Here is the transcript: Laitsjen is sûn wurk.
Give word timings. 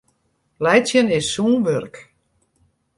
Laitsjen 0.63 1.07
is 1.17 1.27
sûn 1.33 1.53
wurk. 1.65 1.95